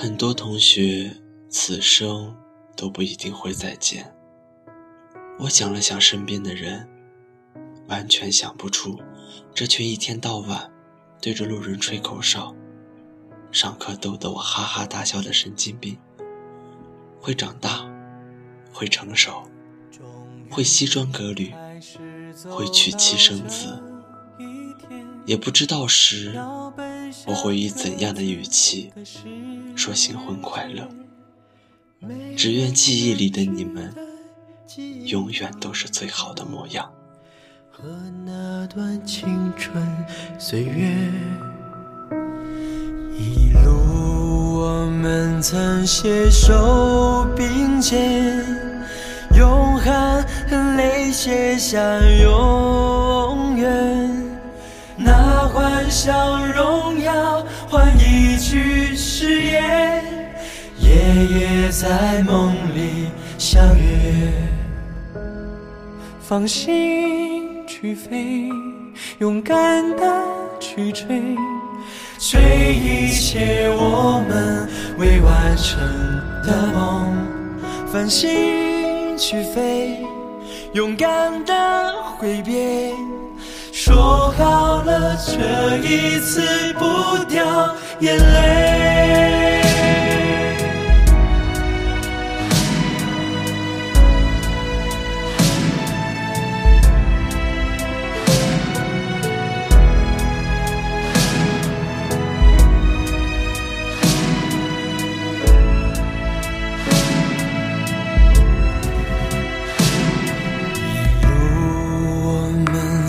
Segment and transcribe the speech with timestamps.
[0.00, 1.12] 很多同学
[1.50, 2.32] 此生
[2.76, 4.14] 都不一定会再见。
[5.40, 6.88] 我想了想身边的人，
[7.88, 8.96] 完全想不出
[9.52, 10.70] 这群一天到晚
[11.20, 12.54] 对着路人吹口哨、
[13.50, 15.98] 上课逗得我哈哈大笑的神经病，
[17.20, 17.84] 会长大，
[18.72, 19.42] 会成熟，
[20.48, 21.52] 会西装革履，
[22.48, 23.82] 会娶妻生子。
[25.26, 26.32] 也不知道时
[27.26, 28.92] 我会以怎样的语气
[29.76, 30.88] 说新婚快乐。
[32.36, 33.92] 只愿记忆里的你们
[35.04, 36.88] 永远都是最好的模样。
[37.70, 37.84] 和
[38.26, 39.84] 那段青春
[40.38, 41.12] 岁月，
[43.16, 48.44] 一路我们曾携手并肩，
[49.36, 53.97] 用汗和泪写下永远。
[55.88, 60.04] 那欢笑荣耀换一句誓言，
[60.80, 60.92] 夜
[61.24, 63.08] 夜在梦里
[63.38, 64.30] 相约。
[66.20, 68.50] 放心去飞，
[69.18, 70.22] 勇敢的
[70.60, 71.06] 去追，
[72.18, 75.80] 追一切我们未完成
[76.44, 77.16] 的梦。
[77.90, 80.04] 放心去飞，
[80.74, 82.92] 勇敢的挥别。
[83.80, 88.87] 说好了，这一次不掉眼泪。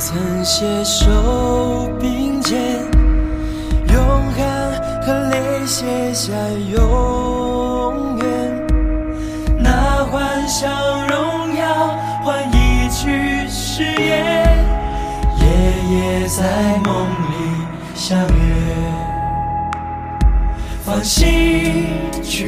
[0.00, 2.56] 曾携手并肩，
[3.92, 3.96] 用
[4.30, 4.46] 汗
[5.02, 6.32] 和泪写下
[6.72, 8.66] 永远。
[9.58, 10.70] 那幻想
[11.08, 14.64] 荣耀换一句誓言，
[15.40, 15.46] 夜
[15.90, 17.66] 夜在梦里
[17.96, 18.30] 相约。
[20.84, 21.86] 放心
[22.22, 22.47] 去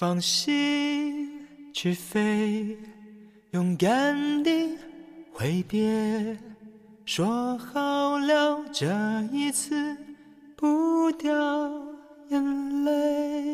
[0.00, 2.74] 放心去飞，
[3.50, 4.78] 勇敢地
[5.30, 6.38] 挥别，
[7.04, 8.86] 说好了这
[9.30, 9.94] 一次
[10.56, 11.30] 不掉
[12.30, 13.49] 眼泪。